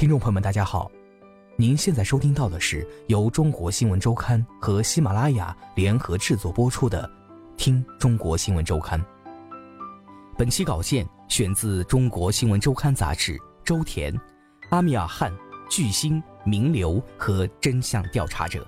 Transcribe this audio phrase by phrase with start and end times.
[0.00, 0.90] 听众朋友们，大家好，
[1.56, 7.06] 您现在收听到的是由中国新闻周刊和喜马拉雅联合制作播出的
[7.58, 8.98] 《听中国新闻周刊》。
[10.38, 14.18] 本期稿件选自《中国新闻周刊》杂志，周田、
[14.70, 15.30] 阿米尔汗、
[15.68, 18.66] 巨星、名流和真相调查者。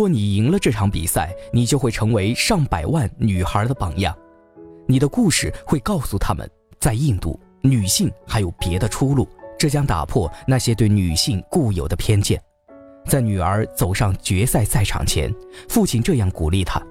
[0.00, 4.16] 如果你赢了这场比赛，你就会成为上百万女孩的榜样。
[4.86, 9.28] 你的故事会告诉他们，在印度，女性还有别的出路。
[9.58, 12.40] 这将打破那些对女性固有的偏见。
[13.04, 15.30] 在女儿走上决赛赛场前，
[15.68, 16.82] 父亲这样鼓励她：“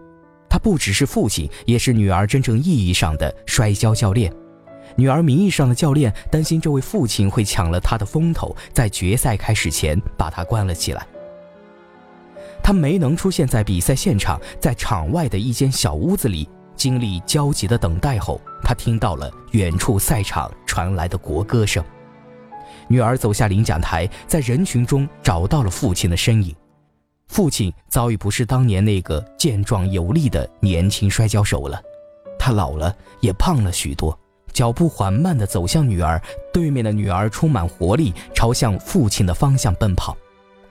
[0.47, 4.31] 他不只是父亲，也是女儿真正意义上的摔跤教练。
[4.95, 11.07] 女儿名义上的教练担心这位父亲会抢了他的风头，在决赛开始前把他关了起来。”
[12.63, 21.83] 他没能出现在比赛现场，在场外的一间小屋子里，经历焦急的等待后，他听到了远处赛场传来的国歌声。
[22.87, 26.55] 女儿走下领奖台，在人群中找到了父亲的身影。
[27.27, 31.79] 父亲早已不是当年那个健壮有力的年轻摔跤手了，
[32.39, 34.17] 他老了，也胖了许多，
[34.51, 36.19] 脚步缓慢地走向女儿。
[36.51, 40.17] 对面的女儿充满活力，朝向父亲的方向奔跑。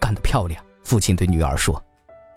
[0.00, 0.60] 干得漂亮！
[0.88, 1.80] 父亲对女儿说。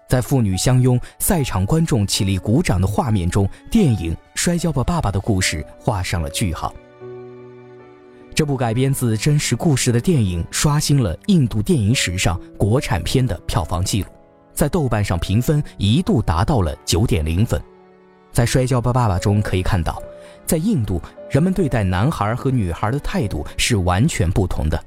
[0.09, 6.73] 在父女相拥、赛场观众起立鼓掌的画面中，电影《摔跤吧，爸爸》的故事画上了句号。
[8.35, 14.09] 这部改编自真实故事的电影刷新了印度电影史上国产片的票房纪录，
[14.53, 17.61] 在豆瓣上评分一度达到了九点零分。
[18.33, 20.03] 在《摔跤吧，爸爸》中可以看到，
[20.45, 24.83] 在印度，人们对待男孩和女孩的态度是完全不同的。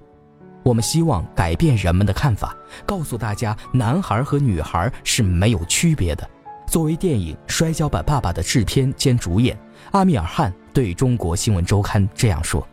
[0.65, 6.29] 我们希望改变人们的看法，告诉大家，男孩和女孩是没有区别的。
[6.67, 9.57] 作为电影《摔跤吧，爸爸》的制片兼主演，
[9.91, 12.67] 阿米尔汗对中国新闻周刊这样说：“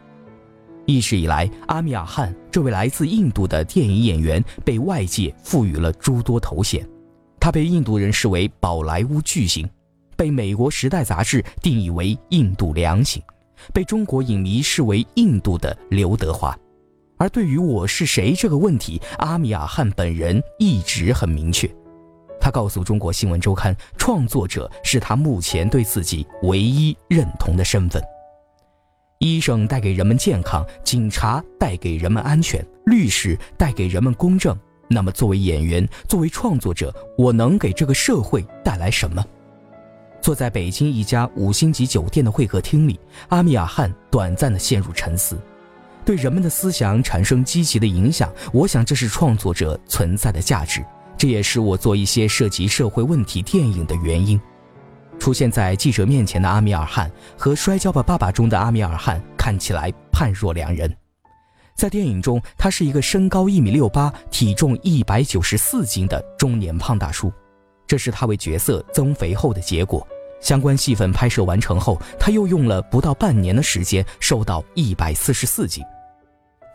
[0.88, 6.88] 一直以来，阿米尔汗这位来自印度的电影演员被外界赋予了诸多头衔。
[7.42, 9.70] 他被印度人视为宝莱坞巨星，
[10.16, 13.22] 被美国《时代》杂志定义为印度良心，
[13.74, 16.58] 被中国影迷视为印度的刘德华。”
[17.22, 21.70] 而对于我是谁这个问题，阿米尔汗本人一直很明确。
[22.40, 28.02] 他告诉中国新闻周刊，创作者是他目前对自己唯一认同的身份。
[29.20, 34.58] 医生带给人们健康，警察带给人们安全，律师带给人们公正。
[34.88, 39.24] 那么，作为演员，作为创作者，我能给这个社会带来什么？
[40.24, 45.40] 坐在北京一家五星级酒店的会客厅里，阿米尔汗短暂地陷入沉思。
[46.04, 50.84] 对人们的思想产生积极的影响，我想这是创作者存在的价值，
[51.18, 54.40] 这也是我做一些涉及社会问题电影的原因。
[55.20, 60.92] 出现在记者面前的阿米尔汗和《摔跤吧，爸爸》中的阿米尔汗看起来判若两人。
[61.76, 67.32] 在电影中，他是一个身高一米六八、体重一百九十四斤的中年胖大叔，
[67.86, 70.06] 这是他为角色增肥后的结果。
[70.42, 75.84] 相关戏份拍摄完成后，他又用了不到半年的时间瘦到一百四十四斤。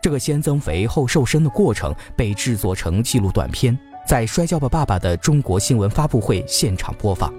[0.01, 7.33] 这个先增肥后瘦身的过程被制作成纪录短片，在《摔跤吧，爸爸》的中国新闻发布会现场播放。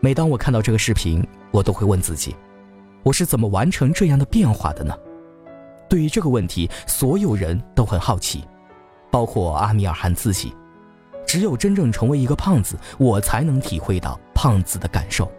[0.00, 2.36] 每当我看到这个视频，我都会问自己：
[3.02, 4.94] 我是怎么完成这样的变化的呢？
[5.88, 8.44] 对于这个问题，所有人都很好奇，
[9.10, 10.52] 包括阿米尔汗自己。
[11.26, 15.30] 只有真正成为一个胖子，我才能体会到胖子的感受。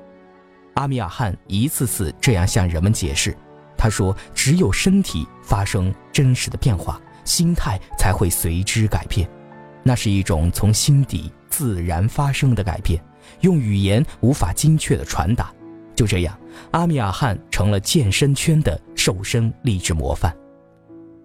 [0.80, 3.36] 阿米尔汗一次次这样向人们解释，
[3.78, 9.30] 他说：“只有身体发生真实的变化，心态才会随之改变。
[9.84, 13.04] 那是一种从心底自然发生的改变，
[13.42, 15.54] 用语言无法精确的传达。”
[15.94, 16.40] 就这样，
[16.72, 20.34] 阿米尔汗成了健身圈的瘦身励志模范。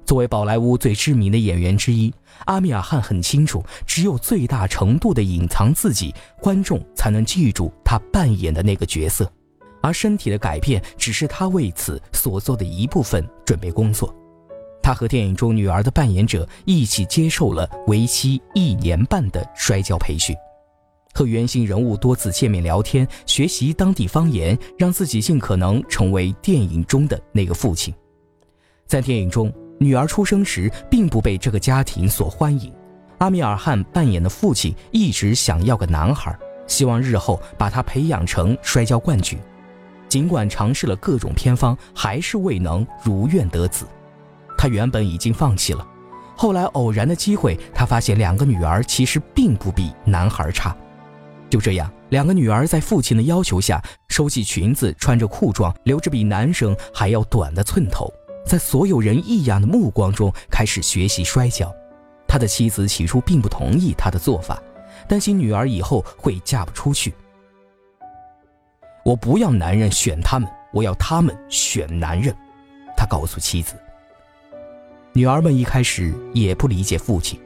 [0.05, 2.13] 作为宝莱坞最知名的演员之一，
[2.47, 9.31] 阿米尔汗很清楚，只有最大程度的隐藏自己，观众才能记住他扮演的那个角色。
[9.85, 14.13] 而身体的改变只是他为此所做的一部分准备工作。
[14.83, 20.35] 他和电影中女儿的扮演者一起接受了为期一年半的摔跤培训。
[21.13, 27.95] 和原型人物多次见面聊天，学习当地方言，让自己尽可能成为电影中的那个父亲。
[28.87, 32.73] 在电影中，女儿出生时并不被这个家庭所欢迎。
[33.19, 39.39] 阿米尔汗扮演的父亲一直想要个男孩，希望日后把他培养成摔跤冠军。
[40.15, 43.85] 尽管尝试了各种偏方，还是未能如愿得子。
[44.57, 45.85] 他原本已经放弃了，
[46.37, 50.73] 后来偶然的机会，他发现两个女儿其实并不比男孩差。
[51.51, 58.09] 就这样，两个女儿在父亲的要求下，收起裙子，穿着裤装，留着比男生还要短的寸头，
[58.47, 61.75] 在所有人异样的目光中开始学习摔跤。
[62.29, 64.63] 他的妻子起初并不同意他的做法，
[65.09, 67.13] 担心女儿以后会嫁不出去。
[69.05, 72.35] 我不要男人选他们，我要他们选男人。
[72.97, 73.75] 他告诉妻子。
[75.13, 77.39] 女儿们一开始也不理解父亲。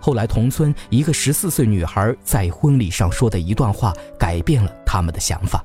[0.00, 5.64] 后来，同村一个十四岁女孩在婚礼上说的一段话，改变了他们的想法。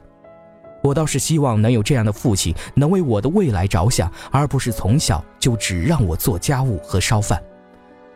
[0.81, 7.41] 我倒是希望能有这样的父亲，能为我的未来着想，而不是从小就只让我做家务和烧饭。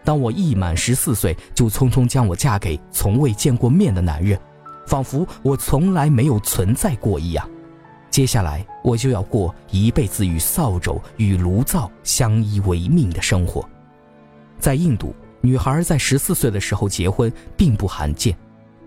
[0.03, 4.39] 当我一满十四岁，就匆匆将我嫁给从未见过面的男人，
[4.89, 7.49] 仿佛我从来没有存在过一样。
[8.09, 13.63] 接下来，我就要过一辈子与扫帚与炉灶相依为命的生活。
[14.59, 15.15] 在印度。
[15.41, 18.37] 女孩在十四岁的时候结婚并不罕见，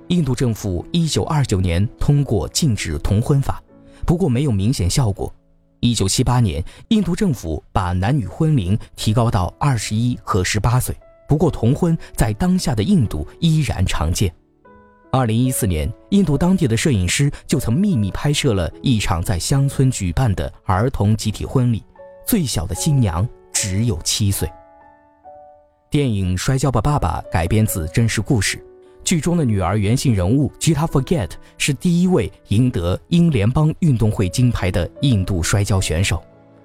[0.08, 3.58] 印度政府一九二九年通过禁止同婚法，
[4.04, 5.32] 不过没有明显效果。
[5.81, 10.94] 一九七八年，印度政府把男女婚龄提高到二十一和十八岁，
[11.26, 14.31] 不过同婚在当下的印度依然常见。
[15.14, 21.82] 二零一四年，印度当地的摄影师就曾秘密拍摄了一场在乡村举办的儿童集体婚礼，
[22.26, 24.50] 最小的新娘只有七岁。
[25.91, 28.64] 电影《摔跤吧，爸爸》改编自真实故事，
[29.05, 36.23] 剧中的女儿原型人物 Gita Forget 是第一位赢得英联邦运动会金牌的印度摔跤选手。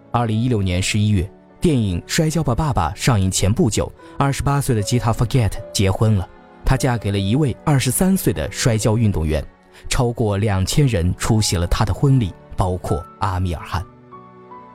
[0.10, 1.30] 二零一六年十一月，
[1.60, 6.26] 电影《摔跤吧，爸爸》上映前不久，二十八岁的 Gita Forget 结婚了，
[6.68, 9.42] 她嫁给了一位二十三岁的摔跤运动员，
[9.88, 13.82] 超过两千人出席了她的婚礼，包括阿米尔汗。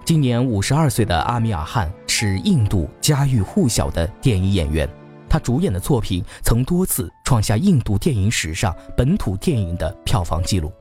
[0.03, 4.89] 今年五十二岁的阿米尔汗是印度家喻户晓的电影演员，
[5.29, 10.73] 他主演的作品曾多次创下印度电影史上本土电影的票房纪录。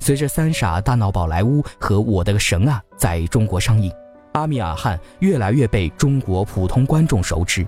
[0.00, 3.90] 随着《三傻大闹宝莱坞》和《我的神啊》在中国上映，
[4.32, 7.66] 阿米尔汗越来越被中国普通观众熟知。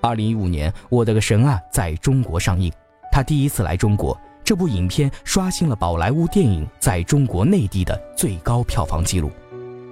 [0.00, 2.72] 二零一五年，《我的个神啊》在中国上映，
[3.10, 9.30] 他第一次来中国，这部影片刷新了宝莱坞电影在中国内地的最高票房纪录。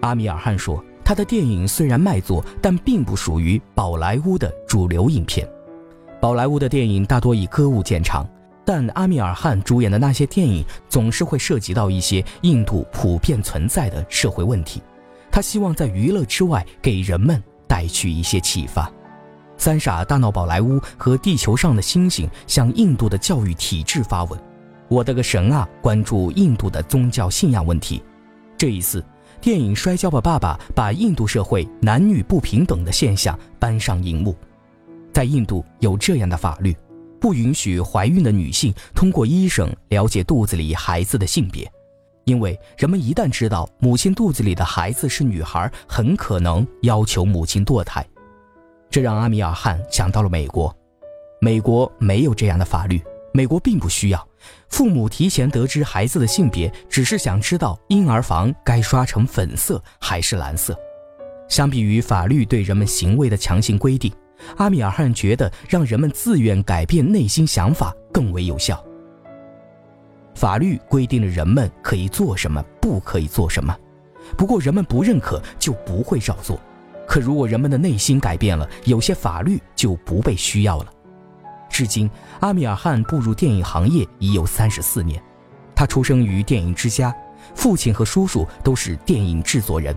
[0.03, 5.49] 阿米尔汗说：“他的电影虽然卖座，但并不属于宝莱坞的主流影片。
[6.21, 8.29] 宝莱坞的电影大多以歌舞见长，
[8.65, 14.81] 但阿米尔汗主演的那些电影总是会涉及到一些印度普遍存在的社会问题。
[15.31, 18.87] 他希望在娱乐之外给人们带去一些启发。
[19.67, 24.41] 《三傻大闹宝莱坞》和《地球上的星星》向印度的教育体制发问。
[24.87, 25.69] 我的个神啊！
[25.83, 28.01] 关注印度的宗教信仰问题。
[28.57, 29.05] 这一次。”
[29.43, 34.37] 电影《摔跤吧，爸爸》把印度社会男女不平等的现象搬上荧幕。
[35.13, 36.73] 在印度有这样的法律，
[37.21, 41.69] 不允许怀孕的女性通过医生了解肚子里孩子的性别，
[42.27, 48.07] 因为人们一旦知道母亲肚子里的孩子是女孩，很可能要求母亲堕胎。
[48.91, 50.75] 这让阿米尔汗想到了美国，
[51.41, 53.03] 美国没有这样的法律，
[53.33, 54.29] 美国并不需要。
[54.69, 60.77] 父母提前得知孩子的性别，只是想知道婴儿房该刷成粉色还是蓝色。
[61.49, 64.13] 相比于法律对人们行为的强行规定，
[64.57, 68.83] 阿米尔汗觉得让人们自愿改变内心想法更为有效。
[70.35, 73.77] 法律规定了人们可以做什么，不可以做什么，
[74.37, 76.61] 不过人们不认可就不会照做。
[77.07, 80.93] 可如果人们的内心改变了，有些法律就不被需要了。
[81.69, 82.11] 至今，
[82.41, 85.23] 阿米尔汗步入电影行业已有三十四年。
[85.75, 87.15] 他出生于电影之家，
[87.55, 89.95] 父亲和叔叔都是电影制作人。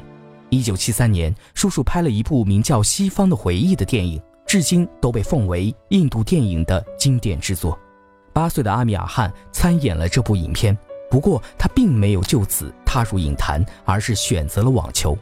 [0.49, 7.79] 一九七三年，叔叔拍了一部名叫《西方的回忆》的电影，至今都被奉为印度电影的经典之作。
[8.33, 10.77] 八岁的阿米尔汗参演了这部影片，
[11.09, 15.17] 不过他并没有就此踏入影坛，而是选择了网球。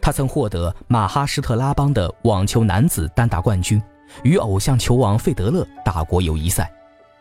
[0.00, 3.80] 他曾获得马哈施特拉邦的网球男子单打冠军。
[4.24, 6.68] 与偶像球王费德勒打过友谊赛。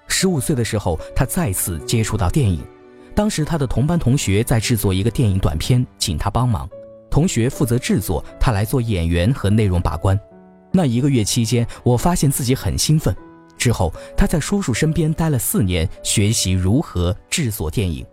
[0.07, 2.65] 十五岁的时候，他再次接触到电影。
[3.13, 6.67] 当时他的同班同学在制作一个电影短片，请他帮忙。
[7.11, 10.19] 同学负责制作，他来做演员和内容把关。
[10.71, 13.15] 那一个月期间，我发现自己很兴奋。
[13.55, 18.03] 之后，他在叔叔身边待了四年，学习如何制作电影。